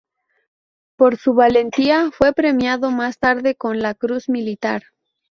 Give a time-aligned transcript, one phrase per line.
[0.97, 4.81] Por su valentía fue premiado más tarde con la "Cruz Militar".